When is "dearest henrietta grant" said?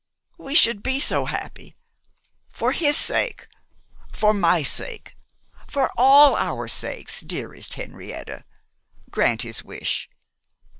7.21-9.43